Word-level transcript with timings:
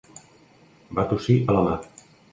Va 0.99 1.05
tossir 1.13 1.37
a 1.53 1.59
la 1.59 1.63
mà. 1.69 1.77